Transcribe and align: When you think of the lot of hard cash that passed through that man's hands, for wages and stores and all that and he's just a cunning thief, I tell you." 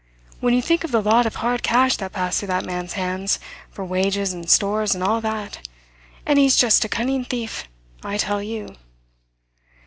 When 0.39 0.55
you 0.55 0.63
think 0.63 0.83
of 0.83 0.89
the 0.91 0.99
lot 0.99 1.27
of 1.27 1.35
hard 1.35 1.61
cash 1.61 1.97
that 1.97 2.11
passed 2.13 2.39
through 2.39 2.47
that 2.47 2.65
man's 2.65 2.93
hands, 2.93 3.37
for 3.69 3.85
wages 3.85 4.33
and 4.33 4.49
stores 4.49 4.95
and 4.95 5.03
all 5.03 5.21
that 5.21 5.67
and 6.25 6.39
he's 6.39 6.55
just 6.57 6.83
a 6.83 6.89
cunning 6.89 7.23
thief, 7.23 7.65
I 8.03 8.17
tell 8.17 8.41
you." 8.41 8.77